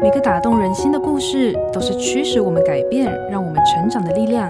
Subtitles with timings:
[0.00, 4.48] 每个打动人心的故事，都是驱使我们改变、让我们成长的力量。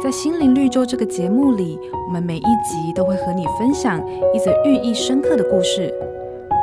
[0.00, 4.00] 在心灵绿洲这个节目里，我们每一集都会和你分享
[4.32, 5.92] 一则寓意深刻的故事。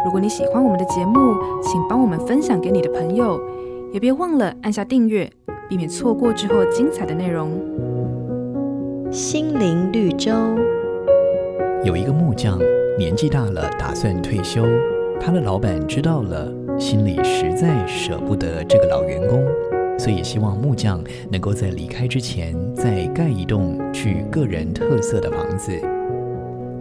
[0.06, 3.38] 如果你喜欢我们的节目，请帮我们分享给你的朋友，
[3.92, 5.30] 也别忘了按下订阅，
[5.68, 7.52] 避免错过之后精彩的内容。
[9.12, 10.32] 心灵绿洲。
[11.84, 12.58] 有一个木匠，
[12.98, 14.64] 年纪大了，打算退休。
[15.20, 19.44] 他的老板知道了，心里实在舍不得这个老员工。
[19.98, 25.72] 所以希望木匠能够在离开之前再盖一栋具个人特色的房子。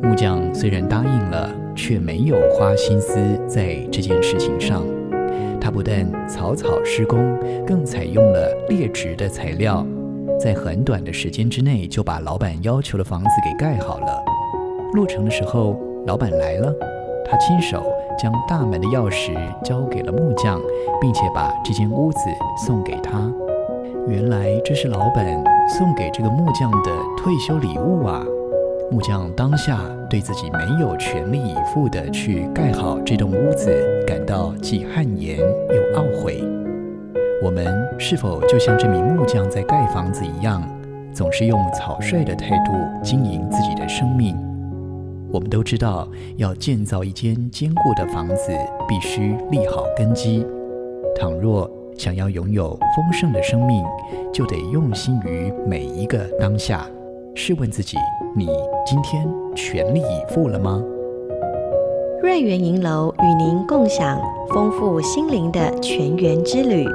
[0.02, 4.84] 木匠虽然答应了，却没有花心思在这件事情上。
[5.60, 9.86] 他不但草草施工，更采用了劣质的材料，
[10.38, 14.22] 在很短的时间之内就把老板要求的房子给盖好了。
[14.92, 16.74] 落成的时候，老板来了，
[17.24, 17.83] 他亲手。
[18.16, 20.60] 将大门的钥匙交给了木匠，
[21.01, 22.19] 并且把这间屋子
[22.64, 23.28] 送给他。
[24.06, 25.27] 原来这是老板
[25.69, 28.25] 送给这个木匠的退休礼物啊！
[28.89, 33.75] 木匠当下对自己没有全力以赴地去盖好这栋屋子，
[34.06, 36.41] 感到既汗颜又懊悔。
[37.42, 37.67] 我们
[37.98, 40.62] 是否就像这名木匠在盖房子一样，
[41.12, 44.36] 总是用草率的态度经营自己的生命？
[45.34, 48.52] 我们都知道，要建造一间坚固的房子，
[48.86, 50.46] 必须立好根基。
[51.16, 51.68] 倘若
[51.98, 53.82] 想要拥有丰盛的生命，
[54.32, 56.86] 就得用心于每一个当下。
[57.34, 57.96] 试问自己，
[58.36, 58.46] 你
[58.86, 60.80] 今天全力以赴了吗？
[62.22, 64.16] 瑞圆银楼与您共享
[64.50, 66.86] 丰富心灵的泉源之旅。